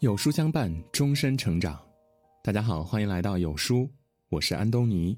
[0.00, 1.78] 有书相伴，终身成长。
[2.42, 3.86] 大家好，欢迎来到有书，
[4.30, 5.14] 我是安东尼。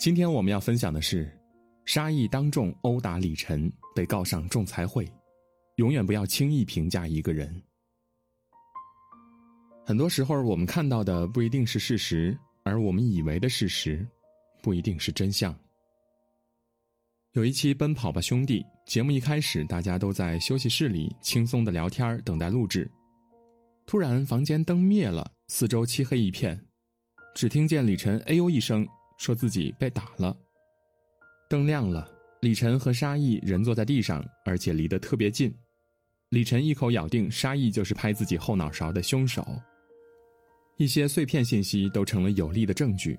[0.00, 1.30] 今天我们要分享的是，
[1.84, 5.06] 沙溢当众殴打李晨，被告上仲裁会。
[5.76, 7.62] 永远不要轻易评价一个人。
[9.84, 14.08] 很多时候，我们看到的不一定是事实，而我们以为的事实，
[14.62, 15.54] 不一定是真相。
[17.32, 22.90] 有一期《奔跑吧兄弟》节目一开始，大家都在休息室里轻松的聊天，等待录制。
[23.88, 26.62] 突然，房间灯灭了，四周漆黑一片，
[27.34, 30.36] 只听见李晨“哎呦”一声，说自己被打了。
[31.48, 32.06] 灯亮了，
[32.42, 35.50] 李晨和沙溢人坐在地上，而且离得特别近。
[36.28, 39.42] 李晨一口咬定沙溢就是拍自己后脑勺的凶手。
[40.76, 43.18] 一些碎片信息都成了有力的证据：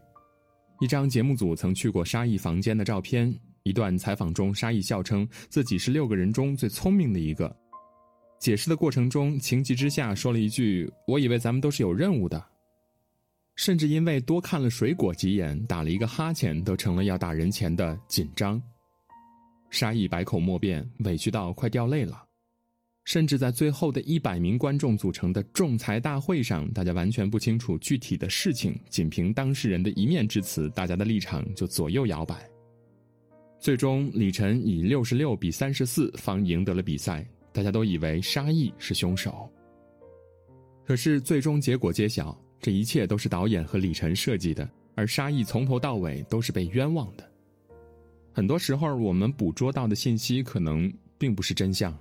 [0.82, 7.58] 一张节目组曾去过沙溢房间的照片，一段采访中沙溢笑称自己是六个人中最聪明的一个。
[8.40, 12.44] 解释的过程中，情急之下说了一句：“我以为咱们都是有任务的。”
[13.56, 18.62] 甚至因为多看了水果几眼，打了一个哈欠，都成了要打人前的紧张。
[19.70, 22.24] 沙溢百口莫辩，委屈到快掉泪了。
[23.04, 32.50] 甚至在最后的一百名观众组成的仲裁大会上，大家完全不清楚具体的事情，仅凭当事人的一面之词，大家的立场就左右摇摆。
[33.60, 37.28] 最终，李晨以六十六比三十四方赢得了比赛。
[37.60, 39.52] 大家都以为沙溢是凶手，
[40.86, 47.32] 可是最终结果揭晓，这一切都是导演和李晨设计的，而沙溢从头到尾都是被冤枉的。
[48.32, 51.94] 很多时候，我们捕捉到的信息可能并不是真相。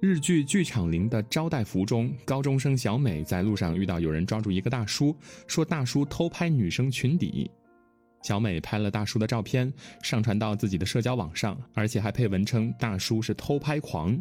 [0.00, 7.50] 日剧《剧场铃》的招待服中，高中生小美在路上遇到有人抓住一个大叔，说大叔偷拍女生裙底。
[8.22, 14.20] 小美拍了大叔的照片，上传到自己的社交网上，而且还配文称大叔是偷拍狂。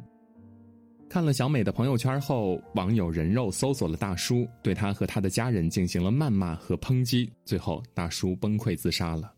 [1.09, 9.33] 看了小美的朋友圈后，网友人肉搜索了大叔，对他和他的家人进行了谩骂和抨击，最后大叔崩溃自杀了。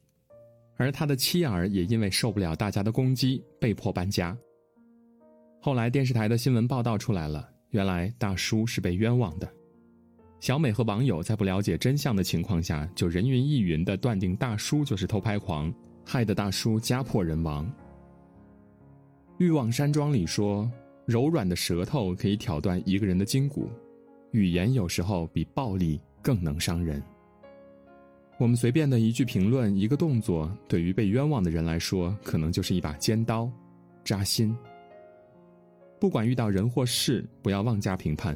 [0.77, 4.35] 而他的妻儿也因为受不了大家的攻击，被迫搬家。
[5.61, 9.47] 后来电视台的新闻报道出来了，原来大叔是被冤枉的。
[10.41, 15.71] 小美和网友在不了解真相的情况下，就人云亦云的断定大叔就是偷拍狂，
[16.03, 17.63] 害得大叔家破人亡。
[19.37, 20.67] 《欲望山庄》里说，
[21.05, 23.69] 柔软的舌头可以挑断一个人的筋骨，
[24.31, 26.99] 语言有时候比暴力更能伤人。
[28.39, 33.47] 我们随便的一句评论、一个动作，对于被冤枉的人来说，可能就是一把尖刀，
[34.03, 34.57] 扎心。
[35.99, 38.35] 不管遇到人或事，不要妄加评判。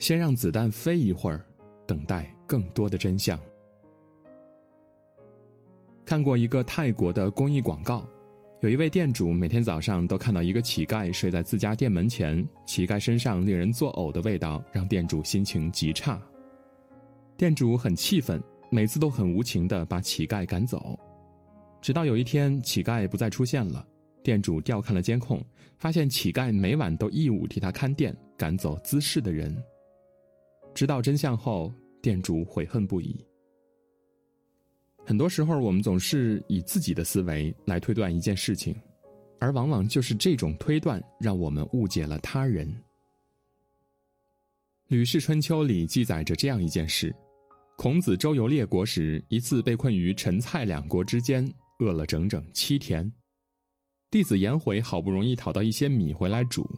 [0.00, 1.44] 先让子弹飞一会儿，
[1.86, 3.38] 等待更多的真相。
[6.06, 8.08] 看过一个泰国的公益广告，
[8.62, 16.18] 有一位店主每天早上都看到一个乞丐睡在自家店门前，乞丐身上令人作呕的味道让店主心情极差。
[17.36, 20.98] 店主很气愤，每次都很无情的把乞丐赶走。
[21.82, 23.86] 直到有一天，乞丐不再出现了，
[24.22, 25.44] 店主调看了监控，
[25.76, 29.54] 发现乞丐每晚都义务替他看店，赶走滋事的人。
[30.74, 33.16] 知道真相后，店主悔恨不已。
[35.04, 38.74] 很多时候，我们总是以自己的思维来推断一件事情，
[39.38, 42.68] 而往往就是这种推断让我们误解了他人。
[44.86, 47.14] 《吕氏春秋》里记载着这样一件事：
[47.76, 51.48] 孔子周游列国时，一次被困于陈蔡两国之间，
[51.78, 53.10] 饿了整整七天。
[54.10, 56.68] 弟子颜回好不容易讨到一些米回来煮。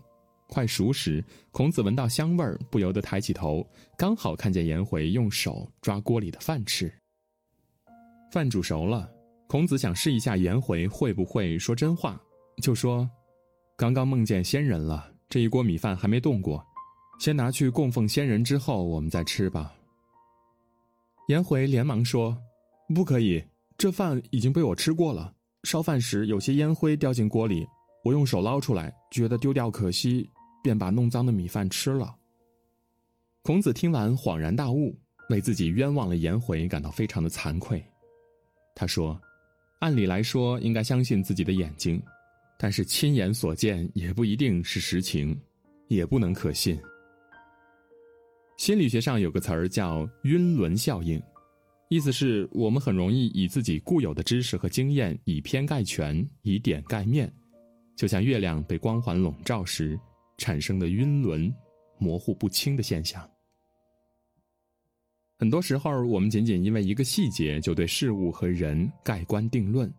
[0.52, 6.92] 快熟时，孔子闻到香味儿，不由得抬起头，刚好看见颜回用手抓锅里的饭吃。
[8.30, 9.10] 饭煮熟了，
[9.48, 12.20] 孔子想试一下颜回会不会说真话，
[12.62, 13.08] 就说
[13.78, 16.62] ：“刚刚梦见仙人了，这一锅米饭还没动过，
[17.18, 19.72] 先拿去供奉仙人，之后我们再吃吧。”
[21.28, 22.36] 颜回连忙说
[22.94, 23.42] ：“不可以，
[23.78, 27.66] 这饭已经被我吃过了，烧饭时有些烟灰掉进锅里，
[28.04, 30.28] 我用手捞出来，觉得丢掉可惜。”
[30.62, 32.14] 便把弄脏的米饭吃了。
[33.42, 34.96] 孔子听完恍然大悟，
[35.28, 37.84] 为自己冤枉了颜回感到非常的惭愧。
[38.74, 39.20] 他说
[39.80, 42.00] ：“按理来说应该相信自己的眼睛，
[42.58, 45.38] 但是亲眼所见也不一定是实情，
[45.88, 46.80] 也不能可信。”
[48.56, 51.20] 心理学上有个词儿叫“晕轮效应”，
[51.90, 57.32] 意思是我们很容易以自己固有的知识和经验以偏概全，以点盖面，
[57.96, 59.98] 就像月亮被光环笼罩时。
[60.38, 61.54] 产生的晕轮、
[61.98, 63.28] 模糊不清的现象。
[65.38, 69.92] 很多时候，我们仅仅因为一个细节就对事物和人盖棺定论。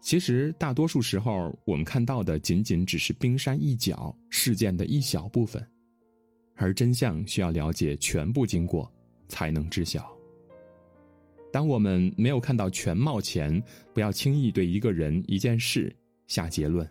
[0.00, 5.64] 其实，大多数时候，我们看到的仅仅只是冰山一角、事件的一小部分。
[6.56, 8.92] 而真相需要了解全部经过
[9.28, 10.08] 才能知晓。
[11.52, 13.62] 当我们没有看到全貌前，
[13.92, 15.94] 不要轻易对一个人、一件事
[16.26, 16.88] 下结论。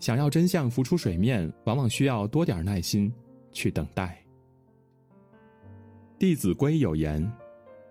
[0.00, 3.12] 想要真相浮出水面，往往需要多点耐心
[3.52, 4.22] 去等待。
[6.18, 7.32] 《弟子规》有言：“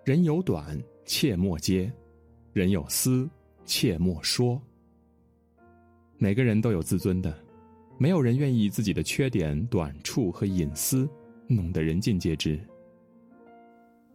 [0.06, 1.92] 人有短，切莫揭；
[2.54, 3.30] 人有私，
[3.66, 4.62] 切莫说。”
[6.18, 7.38] 每个人都有自尊的，
[7.98, 11.10] 没有人愿意自己的缺点、短处和隐私
[11.48, 12.60] 弄得人尽皆知。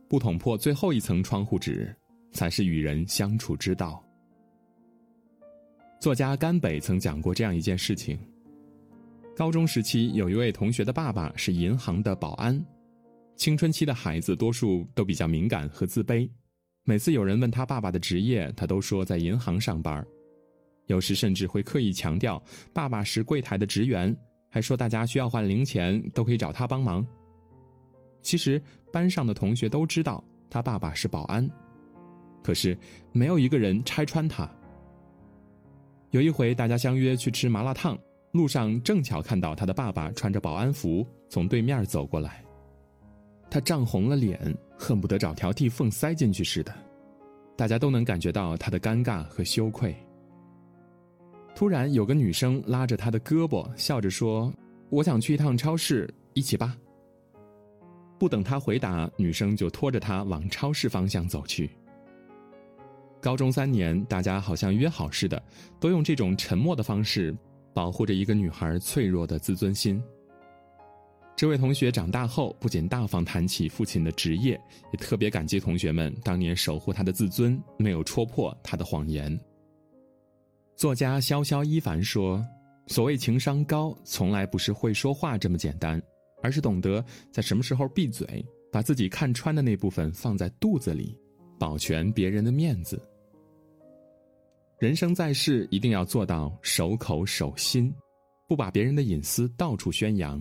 [0.09, 1.95] 不捅破最后一层窗户纸，
[2.33, 4.03] 才是与人相处之道。
[6.01, 8.17] 作家甘北曾讲过这样一件事情：
[9.37, 12.65] 高中时期，有一位同学的爸爸是银行的保安。
[13.35, 16.31] 青春期的孩子多数都比较敏感和自卑，
[16.85, 20.07] 每次有人问他爸爸的职业，他都说在银行上班
[20.87, 22.41] 有时甚至会刻意强调
[22.73, 24.17] 爸爸是柜台的职员，
[24.49, 27.05] 还说大家需要换零钱都可以找他帮忙。
[28.23, 28.63] 其实
[28.93, 31.49] 班上的同学都知道他爸爸是保安，
[32.41, 32.79] 可是
[33.11, 34.49] 没有一个人拆穿他。
[36.11, 37.99] 有一回，大家相约去吃麻辣烫，
[38.33, 42.43] 路上正巧看到他的爸爸穿着保安服从对面走过来。
[43.51, 46.75] 他涨红了脸，恨不得找条地缝塞进去似的。
[47.57, 49.95] 大家都能感觉到他的尴尬和羞愧。
[51.55, 54.51] 突然，有个女生拉着他的胳膊，笑着说
[54.89, 56.77] ：“我想去一趟超市，一起吧。”
[58.19, 61.71] 不等他回答，女生就拖着他往超市方向走去。
[63.21, 65.43] 高中三年，大家好像约好似的，
[65.81, 67.37] 都用这种沉默的方式
[67.75, 70.01] 保护着一个女孩脆弱的自尊心。
[71.35, 74.53] 这位同学长大后不仅大方谈起父亲的职业，
[74.93, 79.39] 也特别感激同学们当年守护他的自尊，没有戳破他的谎言。
[80.77, 82.45] 作家潇潇一凡说
[82.87, 86.01] ：“所谓情商高，从来不是会说话这么简单，
[86.41, 91.19] 而是懂得在什么时候闭嘴，把自己看穿的那部分放在肚子里。”
[91.59, 93.03] 保全别人的面子。
[94.79, 97.93] 人生在世，一定要做到守口守心，
[98.47, 100.41] 不把别人的隐私到处宣扬，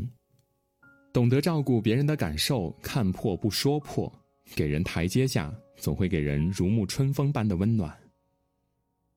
[1.12, 4.12] 懂得照顾别人的感受，看破不说破，
[4.56, 7.92] 给人台阶下，总会给人如沐春风般的温暖。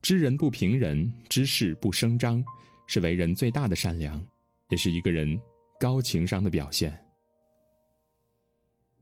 [0.00, 2.43] 知人不评人，知事不声张，
[2.87, 4.26] 是为人最大的善良，
[4.70, 5.38] 也是一个人
[5.78, 6.90] 高情商的表现。《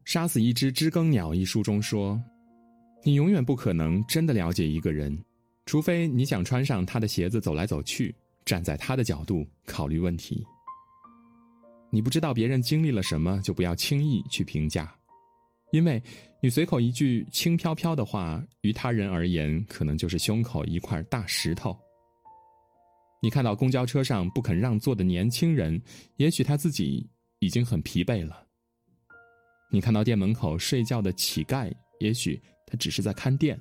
[0.05, 2.21] 杀死一只知更鸟》一书中说。
[3.05, 5.17] 你永远不可能真的了解一个人，
[5.69, 8.15] 除非你想穿上他的鞋子走来走去，
[8.47, 10.43] 站在他的角度考虑问题。
[11.91, 14.91] 你不知道别人经历了什么，就不要轻易去评价，
[15.71, 16.03] 因为
[16.41, 21.79] 你随口一句轻飘飘的话，于他人而言可能就是胸口一块大石头。
[23.21, 25.79] 你看到公交车上不肯让座的年轻人，
[26.17, 27.07] 也许他自己
[27.41, 28.43] 已经很疲惫了。
[29.71, 32.41] 你看到店门口睡觉的乞丐，也许。
[32.71, 33.59] 他只是在看店，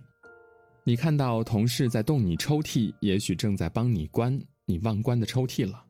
[0.88, 5.86] 你看到同事在动你抽屉，也许正在帮你关你忘关的抽屉了。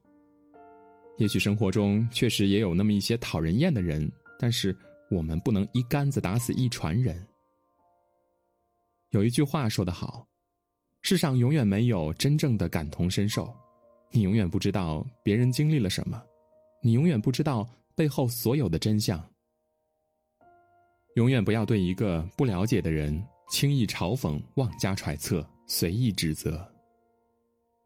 [1.19, 4.75] 也许生活中确实也有那么一些讨人厌的人，但是
[5.11, 7.23] 我们不能一竿子打死一船人。
[9.11, 10.27] 有一句话说得好，
[11.03, 13.55] 世上永远没有真正的感同身受，
[14.09, 16.19] 你永远不知道别人经历了什么，
[16.81, 19.23] 你永远不知道背后所有的真相。
[21.13, 26.69] 永远不要对一个不了解的人轻易嘲讽、妄加揣测、随意指责。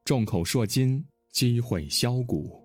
[0.03, 2.59] 众口铄金，积毁销骨。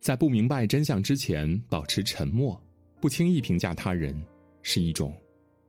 [0.00, 2.60] 在不明白真相之前，保持沉默，
[3.00, 4.20] 不轻易评价他人，
[4.62, 5.14] 是一种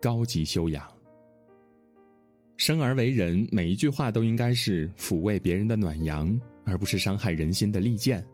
[0.02, 0.92] 高级修养。
[2.58, 8.26] 生而为人，每一句话都应该是抚慰别人的暖阳，而不是伤害人心的利剑。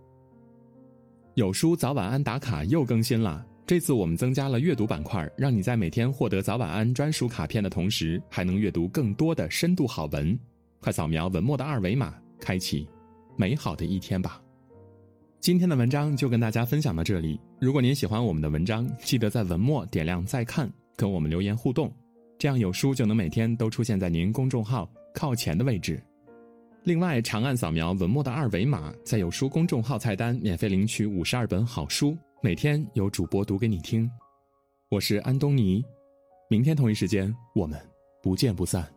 [1.34, 3.46] 有书早晚安打卡又更新了。
[3.68, 10.40] 这次我们增加了阅读板块，让你在每天获得早晚安专属卡片的同时，还能阅读更多的深度好文。
[10.80, 12.88] 快扫描文末的二维码，开启
[13.36, 14.42] 美好的一天吧。
[15.42, 17.38] 今天的文章就跟大家分享到这里。
[17.60, 21.92] 如果您喜欢我们的文章，记得在文末点亮再看，跟我们留言互动，
[22.40, 26.02] 这样有书就能每天都出现在您公众号靠前的位置。
[26.86, 32.18] 另外，长按扫描文末的二维码，在有书公众号菜单免费领取五十二本好书。
[32.40, 34.10] 每天有主播读给你听，
[34.90, 35.84] 我是安东尼，
[36.52, 37.80] 明天同一时间我们
[38.22, 38.97] 不见不散。